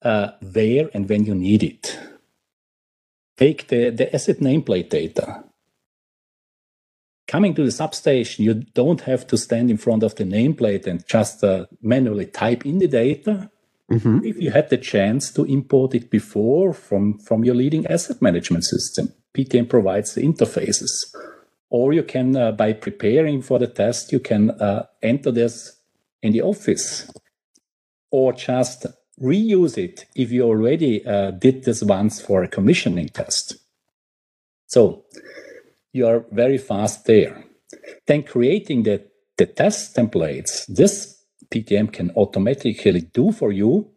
uh, 0.02 0.32
where 0.52 0.90
and 0.94 1.08
when 1.08 1.24
you 1.24 1.34
need 1.34 1.62
it. 1.62 1.98
Take 3.36 3.66
the, 3.68 3.90
the 3.90 4.14
asset 4.14 4.38
nameplate 4.38 4.90
data. 4.90 5.44
Coming 7.26 7.54
to 7.54 7.64
the 7.64 7.72
substation, 7.72 8.44
you 8.44 8.54
don't 8.54 9.00
have 9.00 9.26
to 9.28 9.38
stand 9.38 9.70
in 9.70 9.78
front 9.78 10.02
of 10.02 10.14
the 10.14 10.24
nameplate 10.24 10.86
and 10.86 11.04
just 11.08 11.42
uh, 11.42 11.66
manually 11.82 12.26
type 12.26 12.64
in 12.64 12.78
the 12.78 12.86
data. 12.86 13.50
Mm-hmm. 13.90 14.24
If 14.24 14.40
you 14.40 14.50
had 14.50 14.70
the 14.70 14.76
chance 14.76 15.32
to 15.32 15.44
import 15.44 15.94
it 15.94 16.10
before 16.10 16.72
from, 16.72 17.18
from 17.18 17.44
your 17.44 17.54
leading 17.54 17.86
asset 17.86 18.22
management 18.22 18.64
system, 18.64 19.12
PTM 19.34 19.68
provides 19.68 20.14
the 20.14 20.22
interfaces. 20.22 21.12
Or 21.76 21.92
you 21.92 22.04
can, 22.04 22.36
uh, 22.36 22.52
by 22.52 22.72
preparing 22.72 23.42
for 23.42 23.58
the 23.58 23.66
test, 23.66 24.12
you 24.12 24.20
can 24.20 24.50
uh, 24.50 24.86
enter 25.02 25.32
this 25.32 25.76
in 26.22 26.30
the 26.30 26.40
office 26.40 27.10
or 28.12 28.32
just 28.32 28.86
reuse 29.20 29.76
it 29.76 30.06
if 30.14 30.30
you 30.30 30.42
already 30.42 31.04
uh, 31.04 31.32
did 31.32 31.64
this 31.64 31.82
once 31.82 32.20
for 32.20 32.44
a 32.44 32.48
commissioning 32.48 33.08
test. 33.08 33.56
So 34.68 35.06
you 35.92 36.06
are 36.06 36.24
very 36.30 36.58
fast 36.58 37.06
there. 37.06 37.44
Then 38.06 38.22
creating 38.22 38.84
the, 38.84 39.02
the 39.36 39.46
test 39.46 39.96
templates, 39.96 40.66
this 40.68 41.24
PTM 41.50 41.92
can 41.92 42.12
automatically 42.12 43.00
do 43.00 43.32
for 43.32 43.50
you, 43.50 43.90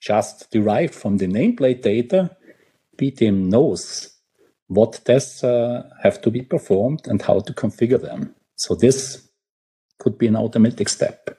just 0.00 0.50
derived 0.50 0.94
from 0.94 1.18
the 1.18 1.26
nameplate 1.26 1.82
data. 1.82 2.34
PTM 2.96 3.50
knows 3.50 4.12
what 4.74 5.00
tests 5.04 5.42
uh, 5.44 5.88
have 6.02 6.20
to 6.22 6.30
be 6.30 6.42
performed 6.42 7.06
and 7.06 7.22
how 7.22 7.40
to 7.40 7.52
configure 7.52 8.00
them. 8.00 8.34
So 8.56 8.74
this 8.74 9.28
could 9.98 10.18
be 10.18 10.26
an 10.26 10.36
automatic 10.36 10.88
step. 10.88 11.38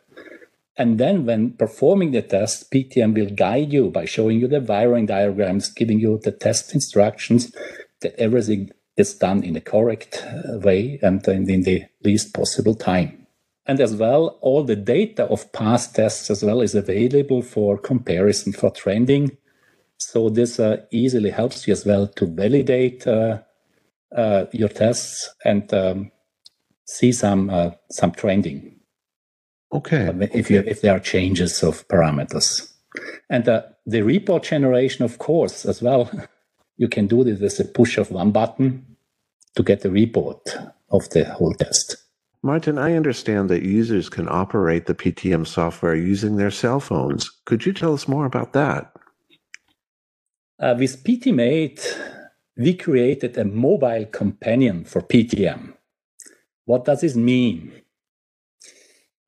And 0.75 0.99
then 0.99 1.25
when 1.25 1.51
performing 1.51 2.11
the 2.11 2.23
test, 2.23 2.71
PTM 2.71 3.13
will 3.13 3.29
guide 3.29 3.71
you 3.71 3.89
by 3.91 4.05
showing 4.05 4.39
you 4.39 4.47
the 4.47 4.61
wiring 4.61 5.05
diagrams, 5.05 5.69
giving 5.69 5.99
you 5.99 6.19
the 6.23 6.31
test 6.31 6.73
instructions 6.73 7.53
that 8.01 8.15
everything 8.17 8.71
is 8.97 9.13
done 9.13 9.43
in 9.43 9.53
the 9.53 9.61
correct 9.61 10.23
uh, 10.25 10.57
way 10.59 10.99
and 11.01 11.27
in 11.27 11.63
the 11.63 11.83
least 12.03 12.33
possible 12.33 12.75
time. 12.75 13.27
And 13.65 13.79
as 13.79 13.95
well, 13.95 14.39
all 14.41 14.63
the 14.63 14.75
data 14.75 15.23
of 15.25 15.51
past 15.53 15.95
tests 15.95 16.29
as 16.29 16.43
well 16.43 16.61
is 16.61 16.75
available 16.75 17.41
for 17.41 17.77
comparison 17.77 18.51
for 18.51 18.71
trending. 18.71 19.37
So 20.11 20.29
this 20.29 20.59
uh, 20.59 20.77
easily 20.91 21.29
helps 21.29 21.67
you 21.67 21.73
as 21.73 21.85
well 21.85 22.07
to 22.07 22.25
validate 22.25 23.07
uh, 23.07 23.39
uh, 24.15 24.45
your 24.51 24.69
tests 24.69 25.29
and 25.43 25.73
um, 25.73 26.11
see 26.85 27.11
some 27.11 27.49
uh, 27.49 27.71
some 27.91 28.11
trending. 28.11 28.79
Okay. 29.71 30.11
If 30.33 30.51
you 30.51 30.63
if 30.65 30.81
there 30.81 30.95
are 30.95 30.99
changes 30.99 31.63
of 31.63 31.87
parameters, 31.87 32.71
and 33.29 33.47
uh, 33.47 33.63
the 33.85 34.03
report 34.03 34.43
generation, 34.43 35.03
of 35.03 35.17
course, 35.17 35.65
as 35.65 35.81
well. 35.81 36.09
You 36.77 36.87
can 36.87 37.05
do 37.05 37.23
this 37.23 37.39
with 37.39 37.59
a 37.67 37.71
push 37.71 37.99
of 37.99 38.09
one 38.09 38.31
button 38.31 38.97
to 39.55 39.63
get 39.63 39.81
the 39.81 39.91
report 39.91 40.57
of 40.89 41.07
the 41.11 41.25
whole 41.25 41.53
test. 41.53 41.97
Martin, 42.41 42.77
I 42.77 42.95
understand 42.95 43.49
that 43.49 43.63
users 43.63 44.09
can 44.09 44.27
operate 44.27 44.85
the 44.85 44.95
PTM 44.95 45.47
software 45.47 45.95
using 45.95 46.35
their 46.35 46.51
cell 46.51 46.79
phones. 46.79 47.29
Could 47.45 47.65
you 47.65 47.73
tell 47.73 47.93
us 47.93 48.07
more 48.07 48.25
about 48.25 48.53
that? 48.53 48.92
Uh, 50.59 50.75
with 50.77 51.03
PTMate, 51.03 51.81
we 52.57 52.75
created 52.75 53.37
a 53.37 53.45
mobile 53.45 54.05
companion 54.05 54.85
for 54.85 55.01
PTM. 55.01 55.73
What 56.65 56.85
does 56.85 57.01
this 57.01 57.15
mean? 57.15 57.71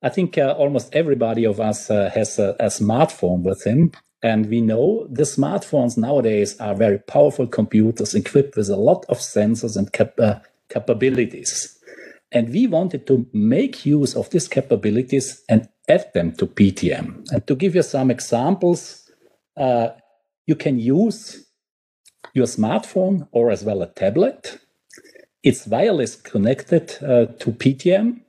I 0.02 0.10
think 0.10 0.38
uh, 0.38 0.54
almost 0.58 0.94
everybody 0.94 1.46
of 1.46 1.60
us 1.60 1.90
uh, 1.90 2.12
has 2.14 2.38
a, 2.38 2.56
a, 2.60 2.66
smartphone 2.68 3.42
with 3.42 3.66
him. 3.66 3.92
And 4.22 4.48
we 4.48 4.62
know 4.62 5.08
the 5.10 5.24
smartphones 5.24 5.98
nowadays 5.98 6.60
are 6.60 6.76
very 6.76 7.00
powerful 7.00 7.48
computers 7.48 8.14
equipped 8.14 8.56
with 8.56 8.70
a 8.70 8.76
lot 8.76 9.06
of 9.10 9.18
sensors 9.18 9.76
and 9.76 9.92
cap- 9.92 10.20
uh, 10.20 10.40
capabilities. 10.70 11.78
And 12.32 12.50
we 12.50 12.68
wanted 12.68 13.08
to 13.08 13.26
make 13.34 13.86
use 13.86 14.16
of 14.16 14.30
these 14.30 14.48
capabilities 14.48 15.44
and 15.50 15.68
add 15.90 16.12
them 16.14 16.34
to 16.34 16.46
PTM. 16.46 17.32
And 17.32 17.48
to 17.48 17.56
give 17.56 17.76
you 17.76 17.84
some 17.84 18.12
examples, 18.12 19.10
uh, 19.58 19.90
you 20.46 20.56
can 20.56 20.80
use 20.80 21.46
your 22.34 22.46
smartphone 22.46 23.28
or 23.32 23.52
as 23.52 23.64
well 23.64 23.82
a 23.82 23.88
tablet. 23.88 24.60
It's 25.44 25.68
wireless 25.68 26.16
connected 26.16 26.98
uh, 27.02 27.28
to 27.40 27.52
PTM 27.52 28.22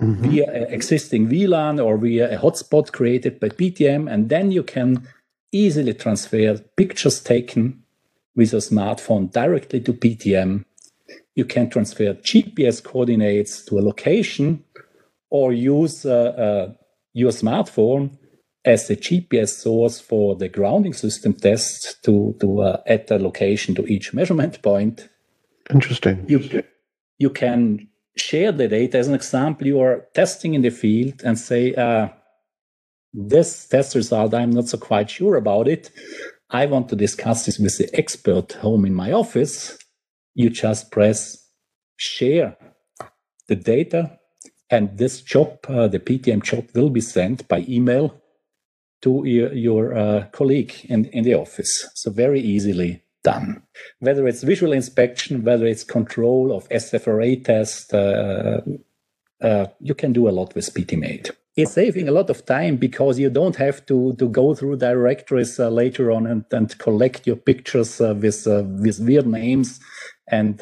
mm-hmm. 0.00 0.22
via 0.22 0.66
existing 0.68 1.28
WLAN 1.28 1.84
or 1.84 1.96
via 1.98 2.34
a 2.34 2.38
hotspot 2.38 2.92
created 2.92 3.40
by 3.40 3.48
PTM. 3.48 4.12
And 4.12 4.28
then 4.28 4.50
you 4.50 4.62
can 4.62 5.06
easily 5.52 5.94
transfer 5.94 6.58
pictures 6.76 7.20
taken 7.20 7.82
with 8.36 8.52
your 8.52 8.60
smartphone 8.60 9.32
directly 9.32 9.80
to 9.80 9.92
PTM. 9.92 10.64
You 11.34 11.44
can 11.44 11.70
transfer 11.70 12.14
GPS 12.14 12.82
coordinates 12.82 13.64
to 13.66 13.78
a 13.78 13.82
location 13.82 14.64
or 15.30 15.52
use 15.52 16.04
uh, 16.04 16.12
uh, 16.12 16.72
your 17.12 17.30
smartphone 17.30 18.18
as 18.68 18.90
a 18.90 18.96
GPS 18.96 19.48
source 19.48 19.98
for 19.98 20.36
the 20.36 20.48
grounding 20.48 20.92
system 20.92 21.32
test 21.32 22.02
to, 22.04 22.36
to 22.38 22.60
uh, 22.60 22.82
add 22.86 23.10
a 23.10 23.18
location 23.18 23.74
to 23.74 23.86
each 23.86 24.12
measurement 24.12 24.60
point. 24.62 25.08
Interesting. 25.70 26.26
You, 26.28 26.62
you 27.18 27.30
can 27.30 27.88
share 28.16 28.52
the 28.52 28.68
data. 28.68 28.98
As 28.98 29.08
an 29.08 29.14
example, 29.14 29.66
you 29.66 29.80
are 29.80 30.06
testing 30.14 30.52
in 30.52 30.60
the 30.60 30.70
field 30.70 31.22
and 31.24 31.38
say, 31.38 31.74
uh, 31.74 32.08
this 33.14 33.66
test 33.66 33.94
result, 33.94 34.34
I'm 34.34 34.50
not 34.50 34.68
so 34.68 34.76
quite 34.76 35.08
sure 35.08 35.36
about 35.36 35.66
it. 35.66 35.90
I 36.50 36.66
want 36.66 36.90
to 36.90 36.96
discuss 36.96 37.46
this 37.46 37.58
with 37.58 37.78
the 37.78 37.88
expert 37.94 38.52
home 38.52 38.84
in 38.84 38.92
my 38.92 39.12
office. 39.12 39.78
You 40.34 40.50
just 40.50 40.90
press 40.90 41.42
share 41.96 42.56
the 43.48 43.56
data, 43.56 44.18
and 44.70 44.98
this 44.98 45.22
job, 45.22 45.58
uh, 45.68 45.88
the 45.88 45.98
PTM 45.98 46.42
job, 46.42 46.66
will 46.74 46.90
be 46.90 47.00
sent 47.00 47.48
by 47.48 47.64
email 47.66 48.14
to 49.02 49.22
your, 49.24 49.52
your 49.52 49.96
uh, 49.96 50.26
colleague 50.32 50.74
in, 50.84 51.06
in 51.06 51.24
the 51.24 51.34
office. 51.34 51.88
So, 51.94 52.10
very 52.10 52.40
easily 52.40 53.02
done. 53.22 53.62
Whether 54.00 54.26
it's 54.28 54.42
visual 54.42 54.72
inspection, 54.72 55.44
whether 55.44 55.66
it's 55.66 55.84
control 55.84 56.56
of 56.56 56.68
SFRA 56.68 57.44
test, 57.44 57.94
uh, 57.94 58.60
uh, 59.40 59.66
you 59.80 59.94
can 59.94 60.12
do 60.12 60.28
a 60.28 60.30
lot 60.38 60.54
with 60.54 60.72
PTMate. 60.74 61.30
It's 61.56 61.72
saving 61.72 62.08
a 62.08 62.12
lot 62.12 62.30
of 62.30 62.46
time 62.46 62.76
because 62.76 63.18
you 63.18 63.30
don't 63.30 63.56
have 63.56 63.84
to, 63.86 64.14
to 64.14 64.28
go 64.28 64.54
through 64.54 64.76
directories 64.76 65.58
uh, 65.58 65.68
later 65.68 66.12
on 66.12 66.26
and, 66.26 66.44
and 66.52 66.78
collect 66.78 67.26
your 67.26 67.36
pictures 67.36 68.00
uh, 68.00 68.14
with, 68.14 68.46
uh, 68.46 68.62
with 68.64 69.00
weird 69.00 69.26
names 69.26 69.80
and 70.30 70.60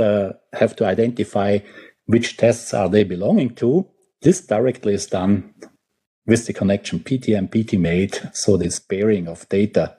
have 0.52 0.76
to 0.76 0.87
identify 0.87 1.59
which 2.07 2.37
tests 2.37 2.73
are 2.73 2.88
they 2.88 3.05
belonging 3.05 3.55
to. 3.57 3.87
this 4.23 4.40
directly 4.40 4.95
is 4.95 5.07
done 5.07 5.52
with 6.26 6.47
the 6.47 6.52
connection 6.52 7.00
PTM, 7.00 7.50
PTMate, 7.50 8.35
so 8.35 8.56
this 8.56 8.78
pairing 8.80 9.28
of 9.28 9.49
data 9.49 9.97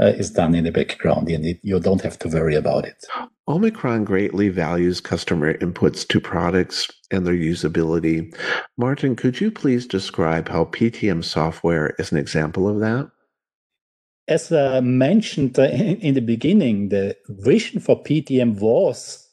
uh, 0.00 0.06
is 0.06 0.30
done 0.30 0.54
in 0.54 0.64
the 0.64 0.72
background 0.72 1.28
and 1.28 1.44
it, 1.44 1.58
you 1.62 1.78
don't 1.80 2.02
have 2.02 2.18
to 2.20 2.28
worry 2.28 2.54
about 2.54 2.84
it. 2.84 3.04
Omicron 3.48 4.04
greatly 4.04 4.48
values 4.48 5.00
customer 5.00 5.54
inputs 5.54 6.06
to 6.08 6.20
products 6.20 6.88
and 7.10 7.26
their 7.26 7.34
usability. 7.34 8.34
Martin, 8.76 9.16
could 9.16 9.40
you 9.40 9.50
please 9.50 9.86
describe 9.86 10.48
how 10.48 10.66
PTM 10.66 11.24
software 11.24 11.94
is 11.98 12.12
an 12.12 12.18
example 12.18 12.68
of 12.68 12.80
that? 12.80 13.10
As 14.28 14.52
uh, 14.52 14.80
mentioned 14.82 15.58
uh, 15.58 15.62
in 15.62 16.14
the 16.14 16.20
beginning, 16.20 16.90
the 16.90 17.16
vision 17.28 17.80
for 17.80 18.02
PTM 18.02 18.60
was 18.60 19.26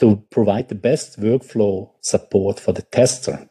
to 0.00 0.22
provide 0.30 0.68
the 0.68 0.74
best 0.74 1.18
workflow 1.20 1.90
support 2.00 2.58
for 2.60 2.72
the 2.72 2.82
tester. 2.82 3.48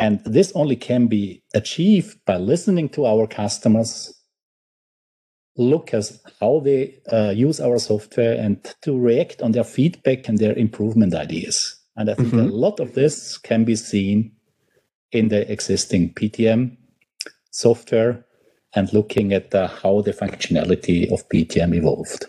And 0.00 0.20
this 0.24 0.50
only 0.54 0.76
can 0.76 1.08
be 1.08 1.42
achieved 1.54 2.18
by 2.24 2.38
listening 2.38 2.88
to 2.90 3.04
our 3.04 3.26
customers, 3.26 4.12
look 5.58 5.92
at 5.92 6.10
how 6.40 6.60
they 6.60 6.98
uh, 7.12 7.34
use 7.36 7.60
our 7.60 7.78
software 7.78 8.32
and 8.32 8.64
to 8.80 8.98
react 8.98 9.42
on 9.42 9.52
their 9.52 9.62
feedback 9.62 10.26
and 10.26 10.38
their 10.38 10.56
improvement 10.56 11.14
ideas. 11.14 11.78
And 11.96 12.10
I 12.10 12.14
think 12.14 12.28
mm-hmm. 12.28 12.48
a 12.48 12.52
lot 12.52 12.80
of 12.80 12.94
this 12.94 13.36
can 13.36 13.64
be 13.64 13.76
seen 13.76 14.32
in 15.12 15.28
the 15.28 15.50
existing 15.52 16.14
PTM 16.14 16.78
software 17.50 18.24
and 18.74 18.90
looking 18.94 19.34
at 19.34 19.54
uh, 19.54 19.68
how 19.68 20.00
the 20.00 20.12
functionality 20.12 21.12
of 21.12 21.28
PTM 21.28 21.74
evolved. 21.74 22.24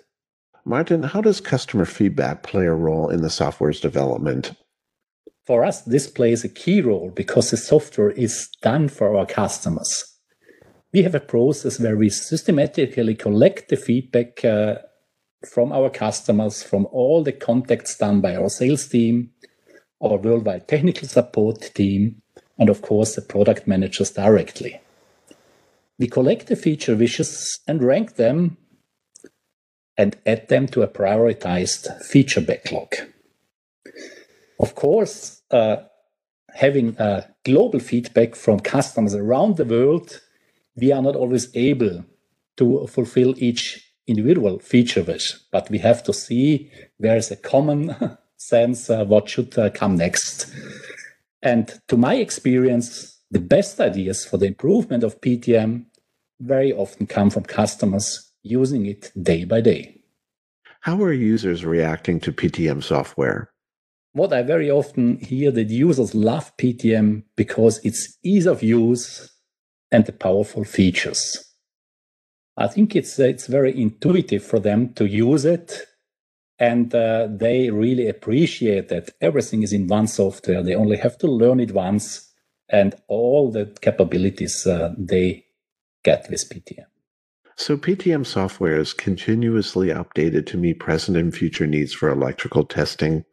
Martin, 0.65 1.03
how 1.03 1.21
does 1.21 1.39
customer 1.39 1.85
feedback 1.85 2.43
play 2.43 2.65
a 2.65 2.73
role 2.73 3.09
in 3.09 3.21
the 3.21 3.29
software's 3.29 3.79
development? 3.79 4.51
For 5.51 5.65
us, 5.65 5.81
this 5.81 6.07
plays 6.07 6.45
a 6.45 6.49
key 6.49 6.79
role 6.79 7.11
because 7.13 7.51
the 7.51 7.57
software 7.57 8.11
is 8.11 8.47
done 8.61 8.87
for 8.87 9.17
our 9.17 9.25
customers 9.25 10.11
we 10.93 11.03
have 11.03 11.15
a 11.15 11.19
process 11.19 11.79
where 11.79 11.95
we 11.95 12.09
systematically 12.09 13.15
collect 13.15 13.69
the 13.69 13.77
feedback 13.77 14.43
uh, 14.43 14.75
from 15.49 15.71
our 15.71 15.89
customers, 15.89 16.61
from 16.63 16.85
all 16.91 17.23
the 17.23 17.31
contacts 17.31 17.97
done 17.97 18.21
by 18.21 18.35
our 18.35 18.49
sales 18.49 18.87
team, 18.87 19.31
our 20.01 20.17
worldwide 20.17 20.67
technical 20.67 21.07
support 21.07 21.71
team, 21.73 22.21
and 22.57 22.69
of 22.69 22.81
course 22.81 23.15
the 23.15 23.21
product 23.21 23.67
managers 23.67 24.11
directly. 24.11 24.79
We 25.97 26.07
collect 26.07 26.47
the 26.47 26.55
feature 26.55 26.95
wishes 26.95 27.59
and 27.67 27.83
rank 27.83 28.15
them 28.15 28.57
and 29.97 30.17
add 30.25 30.49
them 30.49 30.67
to 30.69 30.81
a 30.81 30.87
prioritized 30.87 32.03
feature 32.03 32.41
backlog. 32.41 32.95
Of 34.61 34.75
course, 34.75 35.41
uh, 35.51 35.77
having 36.53 36.97
uh, 36.97 37.27
global 37.43 37.79
feedback 37.79 38.35
from 38.35 38.59
customers 38.59 39.15
around 39.15 39.57
the 39.57 39.65
world 39.65 40.21
we 40.75 40.91
are 40.91 41.01
not 41.01 41.15
always 41.15 41.49
able 41.55 42.05
to 42.57 42.87
fulfill 42.87 43.33
each 43.37 43.93
individual 44.07 44.59
feature 44.59 45.03
wish, 45.03 45.35
but 45.51 45.69
we 45.69 45.77
have 45.79 46.03
to 46.03 46.13
see 46.13 46.71
there 46.99 47.17
is 47.17 47.31
a 47.31 47.35
common 47.35 47.95
sense 48.37 48.89
uh, 48.89 49.05
what 49.05 49.29
should 49.29 49.57
uh, 49.57 49.69
come 49.69 49.95
next. 49.95 50.51
And 51.41 51.79
to 51.87 51.97
my 51.97 52.15
experience, 52.15 53.19
the 53.29 53.39
best 53.39 53.79
ideas 53.79 54.25
for 54.25 54.37
the 54.37 54.47
improvement 54.47 55.03
of 55.03 55.21
PTM 55.21 55.85
very 56.39 56.73
often 56.73 57.07
come 57.07 57.29
from 57.29 57.43
customers 57.43 58.31
using 58.43 58.85
it 58.85 59.11
day 59.21 59.45
by 59.45 59.61
day. 59.61 60.01
How 60.81 61.01
are 61.03 61.13
users 61.13 61.63
reacting 61.63 62.19
to 62.21 62.31
PTM 62.31 62.83
software? 62.83 63.51
What 64.13 64.33
I 64.33 64.41
very 64.41 64.69
often 64.69 65.19
hear 65.19 65.51
that 65.51 65.69
users 65.69 66.13
love 66.13 66.55
PTM 66.57 67.23
because 67.37 67.79
it's 67.83 68.17
ease 68.23 68.45
of 68.45 68.61
use 68.61 69.31
and 69.89 70.05
the 70.05 70.11
powerful 70.11 70.65
features. 70.65 71.45
I 72.57 72.67
think 72.67 72.95
it's 72.95 73.17
it's 73.19 73.47
very 73.47 73.79
intuitive 73.79 74.43
for 74.43 74.59
them 74.59 74.93
to 74.95 75.05
use 75.05 75.45
it, 75.45 75.87
and 76.59 76.93
uh, 76.93 77.27
they 77.31 77.69
really 77.69 78.09
appreciate 78.09 78.89
that 78.89 79.11
everything 79.21 79.63
is 79.63 79.71
in 79.71 79.87
one 79.87 80.07
software. 80.07 80.61
They 80.61 80.75
only 80.75 80.97
have 80.97 81.17
to 81.19 81.27
learn 81.27 81.61
it 81.61 81.71
once, 81.71 82.29
and 82.67 82.93
all 83.07 83.49
the 83.49 83.73
capabilities 83.81 84.67
uh, 84.67 84.93
they 84.97 85.45
get 86.03 86.29
with 86.29 86.49
PTM. 86.49 86.90
So 87.61 87.77
PTM 87.77 88.25
software 88.25 88.79
is 88.79 88.91
continuously 88.91 89.89
updated 89.89 90.47
to 90.47 90.57
meet 90.57 90.79
present 90.79 91.15
and 91.15 91.31
future 91.31 91.67
needs 91.67 91.93
for 91.93 92.09
electrical 92.09 92.65
testing. 92.65 93.23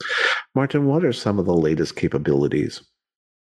Martin, 0.55 0.85
what 0.85 1.03
are 1.03 1.15
some 1.15 1.39
of 1.39 1.47
the 1.47 1.57
latest 1.57 1.97
capabilities? 1.97 2.83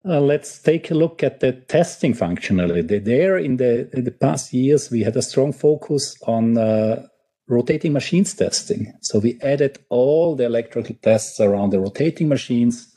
Uh, 0.08 0.22
let's 0.22 0.60
take 0.60 0.92
a 0.92 0.94
look 0.94 1.24
at 1.24 1.40
the 1.40 1.54
testing 1.54 2.14
functionality. 2.14 3.04
There, 3.04 3.36
in 3.36 3.58
the, 3.58 3.90
in 3.98 4.04
the 4.04 4.12
past 4.12 4.54
years, 4.54 4.92
we 4.92 5.02
had 5.02 5.16
a 5.16 5.24
strong 5.24 5.54
focus 5.54 6.16
on 6.28 6.56
uh, 6.56 7.08
rotating 7.48 7.92
machines 7.92 8.36
testing. 8.36 8.94
So 9.02 9.18
we 9.18 9.40
added 9.42 9.80
all 9.90 10.36
the 10.36 10.46
electrical 10.46 10.96
tests 11.02 11.40
around 11.40 11.72
the 11.72 11.80
rotating 11.80 12.30
machines 12.30 12.96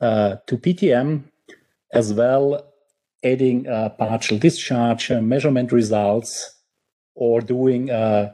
uh, 0.00 0.36
to 0.46 0.56
PTM, 0.56 1.24
as 1.92 2.12
well 2.12 2.64
adding 3.24 3.66
uh, 3.66 3.88
partial 3.88 4.38
discharge 4.38 5.10
uh, 5.10 5.20
measurement 5.20 5.72
results 5.72 6.54
or 7.18 7.40
doing 7.40 7.90
uh, 7.90 8.32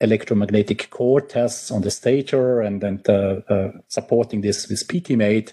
electromagnetic 0.00 0.90
core 0.90 1.20
tests 1.20 1.70
on 1.70 1.82
the 1.82 1.90
stator 1.90 2.60
and 2.60 2.80
then 2.80 3.02
supporting 3.88 4.40
this 4.40 4.68
with 4.68 4.86
PTMate 4.86 5.52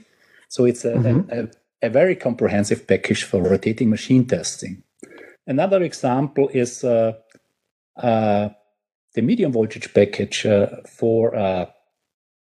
so 0.56 0.66
it's 0.66 0.86
a, 0.86 0.94
mm-hmm. 0.94 1.30
a, 1.32 1.88
a, 1.88 1.90
very 1.90 2.16
comprehensive 2.16 2.88
package 2.88 3.24
for 3.24 3.44
rotating 3.44 3.90
machine 3.90 4.26
testing. 4.26 4.84
Another 5.48 5.84
example 5.84 6.50
is 6.54 6.84
uh, 6.84 7.14
uh, 7.98 8.50
the 9.14 9.22
medium 9.22 9.52
voltage 9.52 9.94
package 9.94 10.46
uh, 10.46 10.68
for 10.88 11.36
uh, 11.36 11.66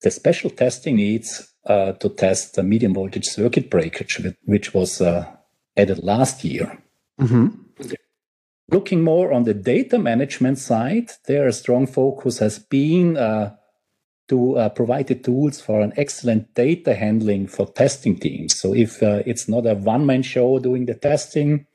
the 0.01 0.11
special 0.11 0.49
testing 0.49 0.97
needs 0.97 1.53
uh, 1.65 1.93
to 1.93 2.09
test 2.09 2.55
the 2.55 2.63
medium 2.63 2.93
voltage 2.93 3.25
circuit 3.25 3.69
breakage, 3.69 4.21
which 4.43 4.73
was 4.73 5.01
uh, 5.01 5.25
added 5.77 6.03
last 6.03 6.43
year. 6.43 6.77
Mm-hmm. 7.19 7.62
Looking 8.69 9.01
more 9.01 9.33
on 9.33 9.43
the 9.43 9.53
data 9.53 9.99
management 9.99 10.57
side, 10.57 11.11
there 11.27 11.47
a 11.47 11.53
strong 11.53 11.85
focus 11.85 12.39
has 12.39 12.59
been 12.59 13.17
to 14.29 14.57
uh, 14.57 14.69
provide 14.69 15.07
the 15.07 15.15
tools 15.15 15.61
for 15.61 15.81
an 15.81 15.93
excellent 15.97 16.53
data 16.55 16.95
handling 16.95 17.47
for 17.47 17.65
testing 17.67 18.17
teams. 18.17 18.59
So 18.59 18.73
if 18.73 19.03
uh, 19.03 19.21
it's 19.25 19.47
not 19.47 19.65
a 19.65 19.75
one 19.75 20.05
man 20.05 20.23
show 20.23 20.59
doing 20.59 20.85
the 20.85 20.95
testing, 20.95 21.65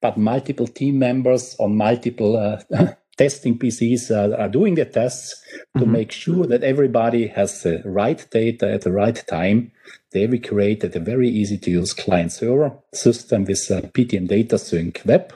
but 0.00 0.18
multiple 0.18 0.66
team 0.66 0.98
members 0.98 1.56
on 1.58 1.76
multiple 1.76 2.36
uh, 2.36 2.60
testing 3.16 3.58
PCs 3.58 4.10
are 4.10 4.48
doing 4.48 4.74
the 4.74 4.84
tests 4.84 5.34
mm-hmm. 5.34 5.80
to 5.80 5.86
make 5.86 6.10
sure 6.10 6.46
that 6.46 6.64
everybody 6.64 7.28
has 7.28 7.62
the 7.62 7.80
right 7.84 8.26
data 8.30 8.70
at 8.70 8.82
the 8.82 8.92
right 8.92 9.24
time. 9.28 9.70
They 10.10 10.26
we 10.26 10.40
created 10.40 10.94
a 10.96 11.00
very 11.00 11.28
easy 11.28 11.58
to 11.58 11.70
use 11.70 11.92
client 11.92 12.32
server 12.32 12.72
system 12.92 13.44
with 13.44 13.58
PTM 13.94 14.28
Data 14.28 14.58
Sync 14.58 15.00
Web. 15.04 15.32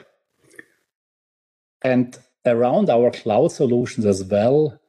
And 1.81 2.17
around 2.45 2.89
our 2.89 3.11
cloud 3.11 3.51
solutions 3.51 4.05
as 4.05 4.23
well, 4.23 4.79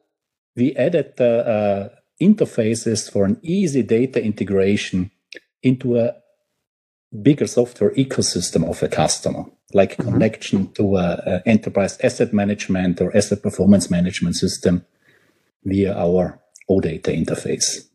we 0.55 0.75
added 0.75 1.13
the 1.17 1.47
uh, 1.47 1.89
interfaces 2.21 3.11
for 3.11 3.25
an 3.25 3.39
easy 3.41 3.83
data 3.83 4.23
integration 4.23 5.11
into 5.63 5.97
a 5.97 6.15
bigger 7.21 7.47
software 7.47 7.91
ecosystem 7.91 8.69
of 8.69 8.81
a 8.83 8.87
customer, 8.87 9.45
like 9.73 9.97
mm-hmm. 9.97 10.11
connection 10.11 10.71
to 10.73 10.97
a, 10.97 11.41
enterprise 11.45 11.97
asset 12.03 12.33
management 12.33 13.01
or 13.01 13.15
asset 13.15 13.41
performance 13.41 13.89
management 13.89 14.35
system 14.35 14.85
via 15.63 15.93
our 15.93 16.39
OData 16.69 17.09
interface. 17.09 17.87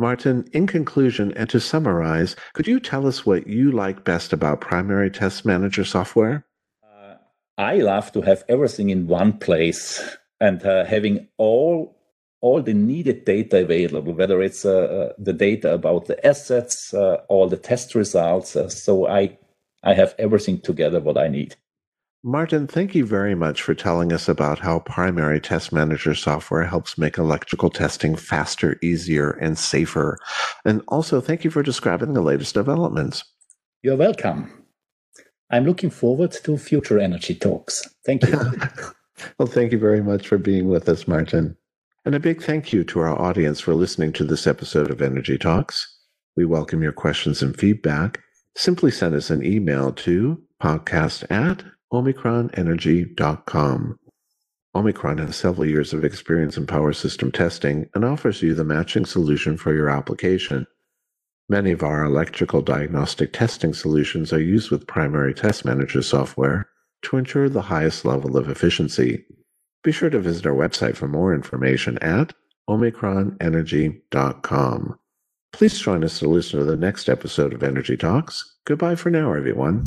Martin, 0.00 0.48
in 0.52 0.66
conclusion 0.66 1.32
and 1.32 1.48
to 1.50 1.58
summarize, 1.58 2.36
could 2.52 2.68
you 2.68 2.78
tell 2.78 3.06
us 3.06 3.26
what 3.26 3.48
you 3.48 3.72
like 3.72 4.04
best 4.04 4.32
about 4.32 4.60
Primary 4.60 5.10
Test 5.10 5.44
Manager 5.44 5.84
software? 5.84 6.44
I 7.58 7.78
love 7.78 8.12
to 8.12 8.22
have 8.22 8.44
everything 8.48 8.90
in 8.90 9.08
one 9.08 9.36
place 9.36 10.16
and 10.40 10.64
uh, 10.64 10.84
having 10.84 11.28
all 11.36 11.96
all 12.40 12.62
the 12.62 12.72
needed 12.72 13.24
data 13.24 13.62
available, 13.62 14.14
whether 14.14 14.40
it's 14.40 14.64
uh, 14.64 14.70
uh, 14.70 15.12
the 15.18 15.32
data 15.32 15.74
about 15.74 16.06
the 16.06 16.24
assets, 16.24 16.94
uh, 16.94 17.16
all 17.28 17.48
the 17.48 17.56
test 17.56 17.96
results. 17.96 18.54
Uh, 18.54 18.68
so 18.68 19.08
I 19.08 19.36
I 19.82 19.94
have 19.94 20.14
everything 20.18 20.60
together 20.60 21.00
what 21.00 21.18
I 21.18 21.26
need. 21.26 21.56
Martin, 22.24 22.66
thank 22.66 22.94
you 22.94 23.06
very 23.06 23.34
much 23.34 23.62
for 23.62 23.74
telling 23.74 24.12
us 24.12 24.28
about 24.28 24.58
how 24.58 24.80
Primary 24.80 25.40
Test 25.40 25.72
Manager 25.72 26.14
software 26.14 26.64
helps 26.64 26.98
make 26.98 27.16
electrical 27.16 27.70
testing 27.70 28.16
faster, 28.16 28.76
easier, 28.82 29.30
and 29.30 29.56
safer. 29.56 30.18
And 30.64 30.82
also, 30.88 31.20
thank 31.20 31.44
you 31.44 31.50
for 31.50 31.62
describing 31.62 32.14
the 32.14 32.20
latest 32.20 32.54
developments. 32.54 33.24
You're 33.82 33.96
welcome. 33.96 34.57
I'm 35.50 35.64
looking 35.64 35.90
forward 35.90 36.32
to 36.32 36.58
future 36.58 36.98
energy 36.98 37.34
talks. 37.34 37.82
Thank 38.04 38.26
you. 38.26 38.38
well, 39.38 39.48
thank 39.48 39.72
you 39.72 39.78
very 39.78 40.02
much 40.02 40.28
for 40.28 40.36
being 40.38 40.68
with 40.68 40.88
us, 40.88 41.08
Martin. 41.08 41.56
And 42.04 42.14
a 42.14 42.20
big 42.20 42.42
thank 42.42 42.72
you 42.72 42.84
to 42.84 43.00
our 43.00 43.20
audience 43.20 43.60
for 43.60 43.74
listening 43.74 44.12
to 44.14 44.24
this 44.24 44.46
episode 44.46 44.90
of 44.90 45.02
Energy 45.02 45.36
Talks. 45.38 45.96
We 46.36 46.44
welcome 46.44 46.82
your 46.82 46.92
questions 46.92 47.42
and 47.42 47.56
feedback. 47.56 48.20
Simply 48.56 48.90
send 48.90 49.14
us 49.14 49.30
an 49.30 49.44
email 49.44 49.92
to 49.92 50.42
podcast 50.62 51.30
at 51.30 51.64
omicronenergy.com. 51.92 53.98
Omicron 54.74 55.18
has 55.18 55.36
several 55.36 55.66
years 55.66 55.92
of 55.92 56.04
experience 56.04 56.56
in 56.56 56.66
power 56.66 56.92
system 56.92 57.32
testing 57.32 57.88
and 57.94 58.04
offers 58.04 58.42
you 58.42 58.54
the 58.54 58.64
matching 58.64 59.04
solution 59.04 59.56
for 59.56 59.74
your 59.74 59.88
application. 59.88 60.66
Many 61.50 61.72
of 61.72 61.82
our 61.82 62.04
electrical 62.04 62.60
diagnostic 62.60 63.32
testing 63.32 63.72
solutions 63.72 64.34
are 64.34 64.40
used 64.40 64.70
with 64.70 64.86
Primary 64.86 65.32
Test 65.32 65.64
Manager 65.64 66.02
software 66.02 66.68
to 67.02 67.16
ensure 67.16 67.48
the 67.48 67.62
highest 67.62 68.04
level 68.04 68.36
of 68.36 68.50
efficiency. 68.50 69.24
Be 69.82 69.90
sure 69.90 70.10
to 70.10 70.18
visit 70.18 70.46
our 70.46 70.52
website 70.52 70.96
for 70.96 71.08
more 71.08 71.32
information 71.32 71.96
at 71.98 72.34
omicronenergy.com. 72.68 74.98
Please 75.54 75.80
join 75.80 76.04
us 76.04 76.18
to 76.18 76.28
listen 76.28 76.58
to 76.58 76.66
the 76.66 76.76
next 76.76 77.08
episode 77.08 77.54
of 77.54 77.62
Energy 77.62 77.96
Talks. 77.96 78.58
Goodbye 78.66 78.96
for 78.96 79.08
now, 79.08 79.32
everyone. 79.32 79.84